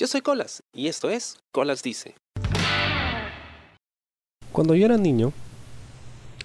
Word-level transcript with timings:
Yo 0.00 0.06
soy 0.06 0.22
Colas 0.22 0.62
y 0.72 0.86
esto 0.86 1.10
es 1.10 1.36
Colas 1.52 1.82
Dice. 1.82 2.14
Cuando 4.50 4.74
yo 4.74 4.86
era 4.86 4.96
niño, 4.96 5.34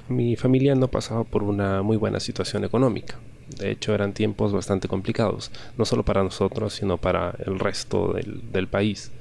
mi 0.09 0.35
familia 0.35 0.75
no 0.75 0.89
pasaba 0.89 1.23
por 1.23 1.41
una 1.41 1.81
muy 1.81 1.95
buena 1.95 2.19
situación 2.19 2.65
económica. 2.65 3.17
De 3.57 3.71
hecho, 3.71 3.95
eran 3.95 4.13
tiempos 4.13 4.51
bastante 4.51 4.89
complicados, 4.89 5.53
no 5.77 5.85
solo 5.85 6.03
para 6.03 6.21
nosotros, 6.21 6.73
sino 6.73 6.97
para 6.97 7.33
el 7.45 7.57
resto 7.57 8.11
del, 8.11 8.67
país. 8.67 9.13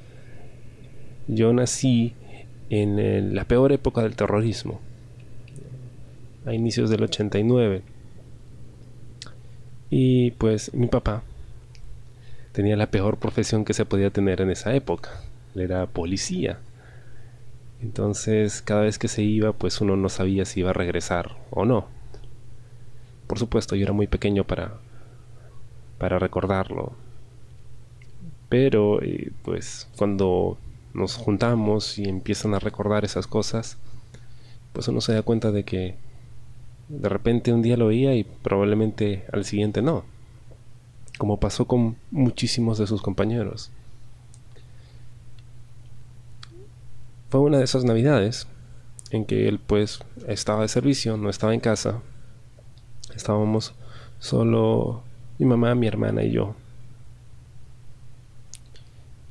Yo 1.29 1.53
nací 1.53 2.13
en 2.69 3.33
la 3.33 3.45
peor 3.45 3.71
época 3.71 4.01
del 4.01 4.17
terrorismo, 4.17 4.81
a 6.45 6.53
inicios 6.53 6.89
del 6.89 7.03
89. 7.03 7.83
Y 9.89 10.31
pues 10.31 10.73
mi 10.73 10.87
papá 10.87 11.23
tenía 12.55 12.77
la 12.77 12.89
peor 12.89 13.17
profesión 13.17 13.65
que 13.65 13.73
se 13.73 13.83
podía 13.83 14.11
tener 14.11 14.39
en 14.39 14.49
esa 14.49 14.73
época. 14.73 15.09
Él 15.53 15.61
era 15.61 15.85
policía. 15.87 16.57
Entonces, 17.81 18.61
cada 18.61 18.81
vez 18.81 18.97
que 18.97 19.09
se 19.09 19.23
iba, 19.23 19.51
pues 19.51 19.81
uno 19.81 19.97
no 19.97 20.07
sabía 20.07 20.45
si 20.45 20.61
iba 20.61 20.69
a 20.69 20.73
regresar 20.73 21.35
o 21.51 21.65
no. 21.65 21.87
Por 23.27 23.39
supuesto, 23.39 23.75
yo 23.75 23.83
era 23.83 23.91
muy 23.91 24.07
pequeño 24.07 24.45
para 24.45 24.79
para 25.97 26.17
recordarlo. 26.17 26.93
Pero 28.47 29.01
eh, 29.01 29.33
pues 29.43 29.89
cuando 29.97 30.57
nos 30.93 31.15
juntamos 31.17 31.99
y 31.99 32.07
empiezan 32.07 32.53
a 32.53 32.59
recordar 32.59 33.03
esas 33.03 33.27
cosas, 33.27 33.77
pues 34.71 34.87
uno 34.87 35.01
se 35.01 35.13
da 35.13 35.23
cuenta 35.23 35.51
de 35.51 35.65
que 35.65 35.95
de 36.87 37.09
repente 37.09 37.51
un 37.51 37.61
día 37.61 37.75
lo 37.75 37.87
oía 37.87 38.15
y 38.15 38.23
probablemente 38.23 39.25
al 39.33 39.43
siguiente 39.43 39.81
no 39.81 40.14
como 41.17 41.39
pasó 41.39 41.65
con 41.65 41.97
muchísimos 42.11 42.77
de 42.77 42.87
sus 42.87 43.01
compañeros. 43.01 43.71
Fue 47.29 47.39
una 47.39 47.57
de 47.57 47.63
esas 47.63 47.83
navidades 47.83 48.47
en 49.11 49.25
que 49.25 49.47
él 49.47 49.59
pues 49.59 49.99
estaba 50.27 50.61
de 50.61 50.67
servicio, 50.67 51.17
no 51.17 51.29
estaba 51.29 51.53
en 51.53 51.59
casa. 51.59 52.01
Estábamos 53.15 53.73
solo 54.19 55.03
mi 55.39 55.45
mamá, 55.45 55.75
mi 55.75 55.87
hermana 55.87 56.23
y 56.23 56.31
yo. 56.31 56.55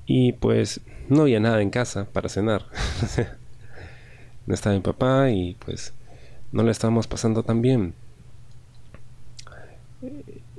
Y 0.06 0.32
pues 0.32 0.80
no 1.08 1.22
había 1.22 1.40
nada 1.40 1.62
en 1.62 1.70
casa 1.70 2.06
para 2.12 2.28
cenar. 2.28 2.66
no 4.46 4.54
estaba 4.54 4.74
mi 4.74 4.82
papá 4.82 5.30
y 5.30 5.54
pues 5.64 5.94
no 6.52 6.62
le 6.62 6.70
estábamos 6.70 7.06
pasando 7.06 7.42
tan 7.42 7.62
bien 7.62 7.94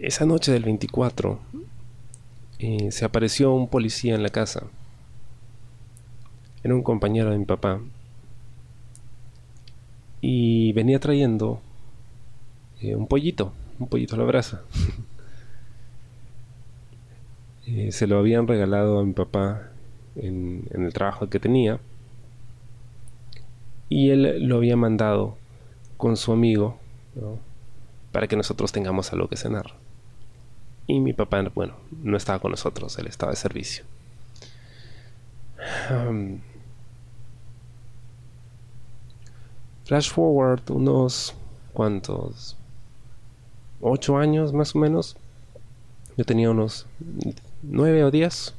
esa 0.05 0.25
noche 0.25 0.51
del 0.51 0.63
24 0.63 1.39
eh, 2.59 2.91
se 2.91 3.05
apareció 3.05 3.53
un 3.53 3.67
policía 3.67 4.13
en 4.13 4.21
la 4.21 4.29
casa. 4.29 4.63
Era 6.63 6.75
un 6.75 6.83
compañero 6.83 7.31
de 7.31 7.39
mi 7.39 7.45
papá. 7.45 7.81
Y 10.21 10.73
venía 10.73 10.99
trayendo 10.99 11.59
eh, 12.81 12.95
un 12.95 13.07
pollito, 13.07 13.51
un 13.79 13.87
pollito 13.87 14.15
a 14.15 14.19
la 14.19 14.25
brasa. 14.25 14.61
Eh, 17.67 17.91
se 17.91 18.05
lo 18.05 18.19
habían 18.19 18.47
regalado 18.47 18.99
a 18.99 19.03
mi 19.03 19.13
papá 19.13 19.71
en, 20.15 20.67
en 20.69 20.85
el 20.85 20.93
trabajo 20.93 21.31
que 21.31 21.39
tenía. 21.39 21.79
Y 23.89 24.11
él 24.11 24.47
lo 24.47 24.57
había 24.57 24.77
mandado 24.77 25.35
con 25.97 26.15
su 26.15 26.31
amigo 26.31 26.77
para 28.11 28.27
que 28.27 28.35
nosotros 28.35 28.71
tengamos 28.71 29.11
algo 29.13 29.27
que 29.29 29.35
cenar. 29.35 29.73
Y 30.87 30.99
mi 30.99 31.13
papá, 31.13 31.41
bueno, 31.53 31.75
no 32.03 32.15
estaba 32.15 32.39
con 32.39 32.51
nosotros, 32.51 32.97
él 32.99 33.07
estaba 33.07 33.31
de 33.31 33.37
servicio. 33.37 33.85
flash 39.85 40.11
forward 40.11 40.69
unos 40.69 41.33
cuantos 41.73 42.57
ocho 43.81 44.17
años 44.17 44.53
más 44.53 44.75
o 44.75 44.79
menos. 44.79 45.15
Yo 46.17 46.23
tenía 46.23 46.49
unos 46.51 46.85
nueve 47.61 48.03
o 48.03 48.11
diez. 48.11 48.53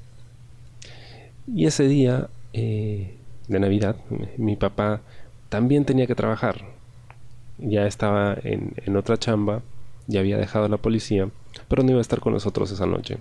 Y 1.46 1.66
ese 1.66 1.84
día 1.88 2.28
eh, 2.52 3.16
de 3.48 3.60
navidad 3.60 3.96
mi 4.36 4.56
papá 4.56 5.00
también 5.48 5.84
tenía 5.84 6.06
que 6.06 6.14
trabajar. 6.14 6.64
Ya 7.58 7.86
estaba 7.86 8.36
en, 8.42 8.74
en 8.84 8.96
otra 8.96 9.16
chamba 9.16 9.62
ya 10.06 10.20
había 10.20 10.38
dejado 10.38 10.68
la 10.68 10.76
policía 10.76 11.30
pero 11.68 11.82
no 11.82 11.90
iba 11.90 11.98
a 11.98 12.02
estar 12.02 12.20
con 12.20 12.32
nosotros 12.32 12.70
esa 12.70 12.86
noche. 12.86 13.18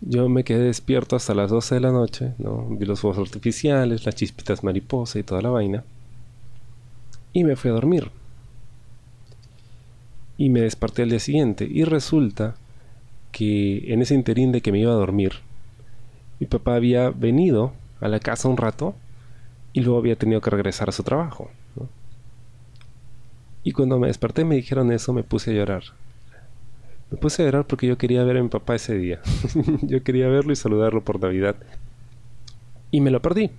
Yo 0.00 0.28
me 0.28 0.44
quedé 0.44 0.64
despierto 0.64 1.16
hasta 1.16 1.34
las 1.34 1.50
12 1.50 1.76
de 1.76 1.80
la 1.80 1.92
noche, 1.92 2.34
¿no? 2.38 2.66
vi 2.68 2.84
los 2.84 3.00
fuegos 3.00 3.18
artificiales, 3.18 4.04
las 4.04 4.14
chispitas 4.14 4.62
mariposa 4.62 5.18
y 5.18 5.22
toda 5.22 5.40
la 5.40 5.50
vaina. 5.50 5.84
Y 7.32 7.44
me 7.44 7.56
fui 7.56 7.70
a 7.70 7.74
dormir. 7.74 8.10
Y 10.36 10.50
me 10.50 10.60
desperté 10.60 11.02
al 11.02 11.10
día 11.10 11.20
siguiente. 11.20 11.66
Y 11.70 11.84
resulta 11.84 12.56
que 13.32 13.92
en 13.92 14.02
ese 14.02 14.14
interín 14.14 14.52
de 14.52 14.60
que 14.60 14.72
me 14.72 14.80
iba 14.80 14.92
a 14.92 14.96
dormir, 14.96 15.32
mi 16.38 16.46
papá 16.46 16.74
había 16.74 17.10
venido 17.10 17.72
a 18.00 18.08
la 18.08 18.20
casa 18.20 18.48
un 18.48 18.56
rato 18.56 18.94
y 19.72 19.80
luego 19.80 19.98
había 19.98 20.16
tenido 20.16 20.40
que 20.40 20.50
regresar 20.50 20.88
a 20.88 20.92
su 20.92 21.02
trabajo. 21.02 21.50
Y 23.64 23.72
cuando 23.72 23.98
me 23.98 24.08
desperté 24.08 24.44
me 24.44 24.54
dijeron 24.54 24.92
eso, 24.92 25.12
me 25.14 25.22
puse 25.22 25.50
a 25.50 25.54
llorar. 25.54 25.82
Me 27.10 27.16
puse 27.16 27.42
a 27.42 27.46
llorar 27.46 27.66
porque 27.66 27.86
yo 27.86 27.96
quería 27.96 28.22
ver 28.22 28.36
a 28.36 28.42
mi 28.42 28.48
papá 28.48 28.74
ese 28.74 28.96
día. 28.96 29.20
yo 29.82 30.02
quería 30.02 30.28
verlo 30.28 30.52
y 30.52 30.56
saludarlo 30.56 31.02
por 31.02 31.18
Navidad. 31.18 31.56
Y 32.90 33.00
me 33.00 33.10
lo 33.10 33.20
perdí. 33.20 33.50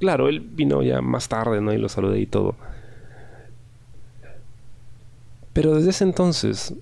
Claro, 0.00 0.28
él 0.28 0.40
vino 0.40 0.82
ya 0.82 1.00
más 1.00 1.28
tarde, 1.28 1.60
¿no? 1.60 1.72
Y 1.72 1.78
lo 1.78 1.88
saludé 1.88 2.18
y 2.20 2.26
todo. 2.26 2.56
Pero 5.52 5.76
desde 5.76 5.90
ese 5.90 6.04
entonces 6.04 6.74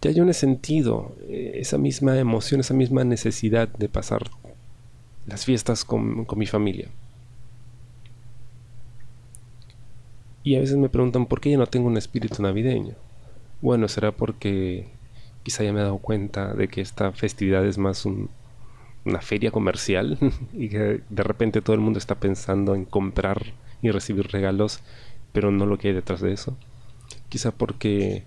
ya 0.00 0.10
yo 0.10 0.24
no 0.24 0.30
he 0.30 0.34
sentido 0.34 1.14
eh, 1.28 1.52
esa 1.56 1.78
misma 1.78 2.18
emoción, 2.18 2.60
esa 2.60 2.74
misma 2.74 3.04
necesidad 3.04 3.68
de 3.68 3.88
pasar 3.88 4.30
las 5.26 5.44
fiestas 5.44 5.84
con, 5.84 6.24
con 6.24 6.38
mi 6.38 6.46
familia. 6.46 6.88
Y 10.44 10.56
a 10.56 10.60
veces 10.60 10.76
me 10.76 10.90
preguntan 10.90 11.24
por 11.24 11.40
qué 11.40 11.50
yo 11.50 11.58
no 11.58 11.66
tengo 11.66 11.88
un 11.88 11.96
espíritu 11.96 12.42
navideño. 12.42 12.94
Bueno, 13.62 13.88
será 13.88 14.12
porque 14.12 14.88
quizá 15.42 15.64
ya 15.64 15.72
me 15.72 15.80
he 15.80 15.82
dado 15.82 15.98
cuenta 15.98 16.52
de 16.52 16.68
que 16.68 16.82
esta 16.82 17.10
festividad 17.12 17.64
es 17.64 17.78
más 17.78 18.04
una 18.04 19.20
feria 19.22 19.50
comercial 19.50 20.18
y 20.52 20.68
que 20.68 21.00
de 21.08 21.22
repente 21.22 21.62
todo 21.62 21.74
el 21.74 21.80
mundo 21.80 21.98
está 21.98 22.16
pensando 22.16 22.74
en 22.74 22.84
comprar 22.84 23.42
y 23.80 23.90
recibir 23.90 24.28
regalos, 24.28 24.80
pero 25.32 25.50
no 25.50 25.64
lo 25.64 25.78
que 25.78 25.88
hay 25.88 25.94
detrás 25.94 26.20
de 26.20 26.32
eso. 26.32 26.56
Quizá 27.30 27.50
porque 27.50 28.24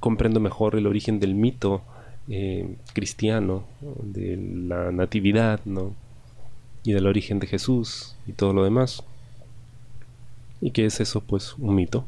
comprendo 0.00 0.40
mejor 0.40 0.74
el 0.74 0.88
origen 0.88 1.20
del 1.20 1.36
mito 1.36 1.82
eh, 2.28 2.76
cristiano, 2.92 3.64
de 4.02 4.36
la 4.36 4.90
natividad, 4.90 5.60
¿no? 5.64 5.94
Y 6.82 6.92
del 6.92 7.06
origen 7.06 7.38
de 7.38 7.46
Jesús 7.46 8.16
y 8.26 8.32
todo 8.32 8.52
lo 8.52 8.64
demás. 8.64 9.04
¿Y 10.60 10.70
qué 10.72 10.86
es 10.86 11.00
eso? 11.00 11.20
Pues 11.20 11.54
un 11.58 11.74
mito. 11.74 12.04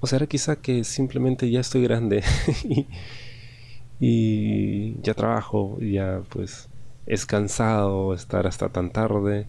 O 0.00 0.06
será 0.06 0.26
quizá 0.26 0.56
que 0.56 0.82
simplemente 0.84 1.50
ya 1.50 1.60
estoy 1.60 1.82
grande 1.82 2.24
y, 4.00 4.94
ya 5.02 5.12
trabajo, 5.12 5.78
ya 5.80 6.22
pues 6.30 6.68
es 7.06 7.26
cansado 7.26 8.14
estar 8.14 8.46
hasta 8.46 8.70
tan 8.70 8.90
tarde, 8.90 9.46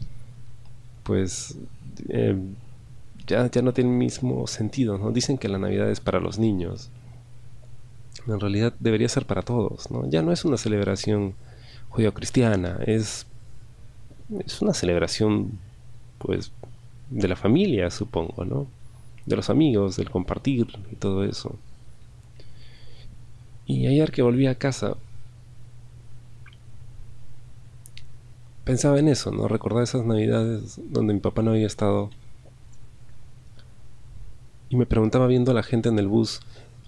pues 1.03 1.57
eh, 2.09 2.37
ya, 3.27 3.49
ya 3.49 3.61
no 3.61 3.71
tiene 3.71 3.91
el 3.91 3.95
mismo 3.95 4.45
sentido, 4.47 4.97
¿no? 4.97 5.11
Dicen 5.11 5.37
que 5.37 5.47
la 5.47 5.57
Navidad 5.57 5.89
es 5.89 6.01
para 6.01 6.19
los 6.19 6.37
niños. 6.37 6.89
En 8.27 8.39
realidad 8.39 8.73
debería 8.79 9.07
ser 9.07 9.25
para 9.25 9.43
todos, 9.43 9.89
¿no? 9.89 10.09
Ya 10.09 10.21
no 10.21 10.33
es 10.33 10.43
una 10.43 10.57
celebración 10.57 11.35
judío-cristiana, 11.89 12.79
es 12.85 13.25
es 14.45 14.61
una 14.61 14.73
celebración, 14.73 15.59
pues, 16.17 16.51
de 17.09 17.27
la 17.27 17.35
familia, 17.35 17.89
supongo, 17.91 18.45
¿no? 18.45 18.67
De 19.25 19.35
los 19.35 19.49
amigos, 19.49 19.97
del 19.97 20.09
compartir 20.09 20.67
y 20.91 20.95
todo 20.95 21.23
eso. 21.23 21.55
Y 23.65 23.87
ayer 23.87 24.11
que 24.11 24.21
volví 24.21 24.47
a 24.47 24.55
casa, 24.55 24.95
pensaba 28.63 28.99
en 28.99 29.07
eso, 29.07 29.31
¿no? 29.31 29.47
Recordar 29.47 29.83
esas 29.83 30.05
navidades 30.05 30.79
donde 30.89 31.13
mi 31.13 31.19
papá 31.19 31.41
no 31.41 31.51
había 31.51 31.67
estado. 31.67 32.09
Y 34.69 34.77
me 34.77 34.85
preguntaba 34.85 35.27
viendo 35.27 35.51
a 35.51 35.53
la 35.53 35.63
gente 35.63 35.89
en 35.89 35.99
el 35.99 36.07
bus, 36.07 36.39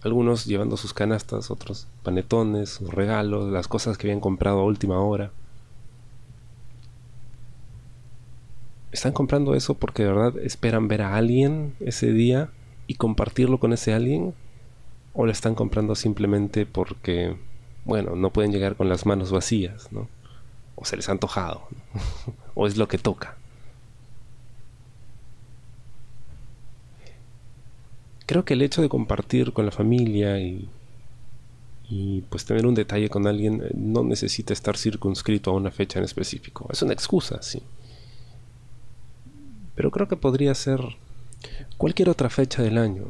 algunos 0.04 0.46
llevando 0.46 0.78
sus 0.78 0.94
canastas, 0.94 1.52
otros 1.52 1.88
panetones, 2.04 2.70
sus 2.70 2.90
regalos, 2.90 3.52
las 3.52 3.68
cosas 3.68 3.98
que 3.98 4.08
habían 4.08 4.22
comprado 4.22 4.60
a 4.60 4.66
última 4.66 5.00
hora. 5.00 5.32
Están 8.94 9.12
comprando 9.12 9.56
eso 9.56 9.74
porque 9.74 10.04
de 10.04 10.14
verdad 10.14 10.38
esperan 10.44 10.88
ver 10.88 11.02
a 11.02 11.16
alguien 11.16 11.76
ese 11.80 12.14
día 12.14 12.52
y 12.88 12.96
compartirlo 12.96 13.60
con 13.60 13.74
ese 13.74 13.94
alguien. 13.94 14.34
o 15.14 15.26
lo 15.26 15.32
están 15.32 15.56
comprando 15.56 15.96
simplemente 15.96 16.66
porque, 16.66 17.36
bueno, 17.86 18.16
no 18.16 18.32
pueden 18.32 18.52
llegar 18.52 18.76
con 18.76 18.90
las 18.90 19.06
manos 19.06 19.32
vacías, 19.32 19.92
¿no? 19.92 20.08
O 20.76 20.86
se 20.86 20.96
les 20.96 21.10
ha 21.10 21.12
antojado, 21.14 21.68
o 22.56 22.68
es 22.68 22.78
lo 22.78 22.88
que 22.88 22.98
toca. 22.98 23.38
Creo 28.26 28.46
que 28.46 28.54
el 28.56 28.62
hecho 28.62 28.82
de 28.82 28.90
compartir 28.90 29.54
con 29.54 29.66
la 29.66 29.72
familia 29.72 30.40
y, 30.40 30.70
y 31.90 32.22
pues 32.30 32.46
tener 32.46 32.66
un 32.66 32.74
detalle 32.74 33.10
con 33.10 33.28
alguien 33.28 33.62
eh, 33.64 33.72
no 33.76 34.04
necesita 34.04 34.54
estar 34.54 34.78
circunscrito 34.78 35.52
a 35.52 35.54
una 35.54 35.72
fecha 35.72 36.00
en 36.00 36.06
específico. 36.06 36.68
Es 36.72 36.82
una 36.82 36.94
excusa, 36.94 37.42
sí. 37.42 37.62
Pero 39.76 39.92
creo 39.92 40.08
que 40.08 40.16
podría 40.16 40.54
ser 40.56 40.80
cualquier 41.78 42.10
otra 42.10 42.30
fecha 42.30 42.62
del 42.62 42.78
año. 42.78 43.06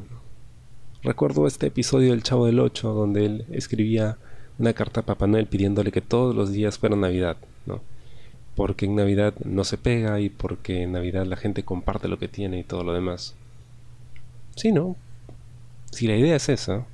Recuerdo 1.04 1.48
este 1.48 1.68
episodio 1.68 2.12
del 2.12 2.24
Chavo 2.24 2.46
del 2.46 2.60
Ocho 2.60 2.94
donde 2.94 3.26
él 3.26 3.46
escribía 3.52 4.18
una 4.58 4.74
carta 4.74 5.02
a 5.02 5.06
Papá 5.06 5.28
Noel 5.28 5.48
pidiéndole 5.48 5.92
que 5.92 6.02
todos 6.02 6.34
los 6.36 6.52
días 6.52 6.78
fueran 6.78 7.02
Navidad, 7.02 7.38
¿no? 7.66 7.82
Porque 8.56 8.86
en 8.86 8.96
Navidad 8.96 9.34
no 9.44 9.64
se 9.64 9.78
pega 9.78 10.20
y 10.20 10.30
porque 10.30 10.84
en 10.84 10.94
Navidad 10.94 11.26
la 11.26 11.36
gente 11.36 11.64
comparte 11.64 12.08
lo 12.08 12.20
que 12.20 12.28
tiene 12.28 12.60
y 12.60 12.64
todo 12.64 12.84
lo 12.84 12.94
demás. 12.94 13.36
Sí, 14.56 14.72
¿no? 14.72 14.96
Si 15.92 16.08
la 16.08 16.16
idea 16.16 16.36
es 16.36 16.48
esa, 16.50 16.86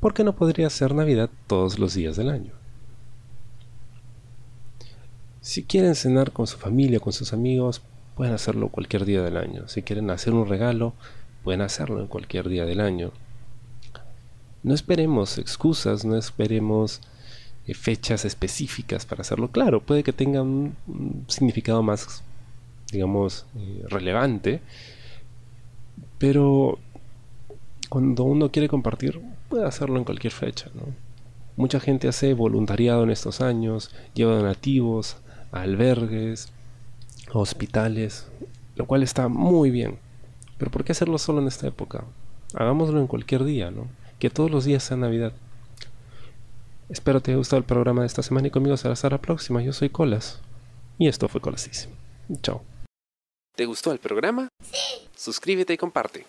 ¿por 0.00 0.14
qué 0.14 0.24
no 0.24 0.34
podría 0.34 0.68
ser 0.70 0.94
Navidad 0.94 1.30
todos 1.46 1.78
los 1.78 1.94
días 1.94 2.16
del 2.16 2.30
año? 2.30 2.52
Si 5.40 5.62
quieren 5.62 5.94
cenar 5.94 6.32
con 6.32 6.46
su 6.46 6.58
familia, 6.58 7.00
con 7.00 7.12
sus 7.12 7.32
amigos, 7.32 7.82
pueden 8.18 8.34
hacerlo 8.34 8.68
cualquier 8.68 9.04
día 9.04 9.22
del 9.22 9.36
año. 9.36 9.68
Si 9.68 9.82
quieren 9.82 10.10
hacer 10.10 10.34
un 10.34 10.48
regalo, 10.48 10.92
pueden 11.44 11.60
hacerlo 11.60 12.00
en 12.00 12.08
cualquier 12.08 12.48
día 12.48 12.66
del 12.66 12.80
año. 12.80 13.12
No 14.64 14.74
esperemos 14.74 15.38
excusas, 15.38 16.04
no 16.04 16.16
esperemos 16.16 17.00
eh, 17.68 17.74
fechas 17.74 18.24
específicas 18.24 19.06
para 19.06 19.20
hacerlo. 19.20 19.52
Claro, 19.52 19.80
puede 19.80 20.02
que 20.02 20.12
tenga 20.12 20.42
un, 20.42 20.74
significado 21.28 21.80
más, 21.84 22.24
digamos, 22.90 23.46
eh, 23.56 23.84
relevante, 23.88 24.62
pero 26.18 26.80
cuando 27.88 28.24
uno 28.24 28.50
quiere 28.50 28.68
compartir, 28.68 29.22
puede 29.48 29.64
hacerlo 29.64 29.96
en 29.96 30.02
cualquier 30.02 30.32
fecha. 30.32 30.72
Mucha 31.54 31.78
gente 31.78 32.08
hace 32.08 32.34
voluntariado 32.34 33.04
en 33.04 33.10
estos 33.10 33.40
años, 33.40 33.92
lleva 34.12 34.34
donativos 34.34 35.18
albergues, 35.52 36.52
hospitales, 37.32 38.26
lo 38.76 38.86
cual 38.86 39.02
está 39.02 39.28
muy 39.28 39.70
bien. 39.70 39.98
Pero 40.58 40.70
¿por 40.70 40.84
qué 40.84 40.92
hacerlo 40.92 41.18
solo 41.18 41.40
en 41.40 41.48
esta 41.48 41.66
época? 41.66 42.04
Hagámoslo 42.54 43.00
en 43.00 43.06
cualquier 43.06 43.44
día, 43.44 43.70
¿no? 43.70 43.86
Que 44.18 44.30
todos 44.30 44.50
los 44.50 44.64
días 44.64 44.82
sea 44.82 44.96
Navidad. 44.96 45.32
Espero 46.88 47.20
te 47.20 47.30
haya 47.30 47.38
gustado 47.38 47.58
el 47.58 47.64
programa 47.64 48.00
de 48.00 48.06
esta 48.06 48.22
semana 48.22 48.48
y 48.48 48.50
conmigo 48.50 48.76
será 48.76 48.94
hasta 48.94 49.10
la 49.10 49.20
próxima. 49.20 49.62
Yo 49.62 49.72
soy 49.72 49.90
Colas. 49.90 50.40
Y 50.98 51.06
esto 51.06 51.28
fue 51.28 51.40
Colasísimo. 51.40 51.94
Chao. 52.42 52.62
¿Te 53.54 53.66
gustó 53.66 53.92
el 53.92 53.98
programa? 53.98 54.48
Sí. 54.62 55.08
Suscríbete 55.14 55.74
y 55.74 55.76
comparte. 55.76 56.26